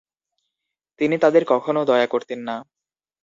[0.99, 2.55] তিনি তাদের কখনও দয়া করতেন না।